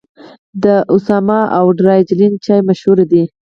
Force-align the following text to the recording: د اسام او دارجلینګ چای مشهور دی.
د 0.63 0.65
اسام 0.93 1.27
او 1.57 1.65
دارجلینګ 1.79 2.35
چای 2.45 2.61
مشهور 2.69 2.97
دی. 3.11 3.23